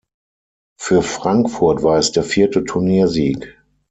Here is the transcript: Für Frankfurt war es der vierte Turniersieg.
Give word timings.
Für 0.79 1.03
Frankfurt 1.03 1.83
war 1.83 1.99
es 1.99 2.11
der 2.11 2.23
vierte 2.23 2.63
Turniersieg. 2.63 3.61